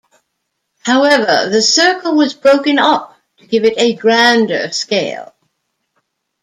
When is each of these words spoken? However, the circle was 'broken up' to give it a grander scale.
However, 0.79 1.49
the 1.51 1.61
circle 1.61 2.15
was 2.15 2.33
'broken 2.33 2.79
up' 2.79 3.15
to 3.37 3.45
give 3.45 3.65
it 3.65 3.75
a 3.77 3.93
grander 3.93 4.71
scale. 4.71 5.35